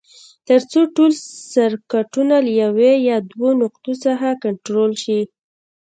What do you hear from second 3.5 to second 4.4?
نقطو څخه